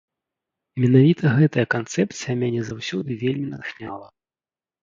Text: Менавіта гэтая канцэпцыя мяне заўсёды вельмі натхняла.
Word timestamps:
Менавіта 0.85 1.33
гэтая 1.39 1.65
канцэпцыя 1.75 2.33
мяне 2.41 2.61
заўсёды 2.71 3.19
вельмі 3.25 3.47
натхняла. 3.53 4.07